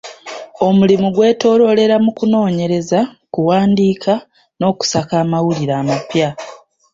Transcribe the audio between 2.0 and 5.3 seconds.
mu kunoonyereza, kuwandiika, n'okusaka